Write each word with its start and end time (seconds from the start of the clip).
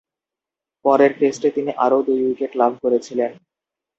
পরের 0.85 1.11
টেস্টে 1.19 1.49
তিনি 1.55 1.71
আরও 1.85 1.99
দুই 2.07 2.19
উইকেট 2.25 2.51
লাভ 2.55 2.71
করেছিলেন। 2.83 3.31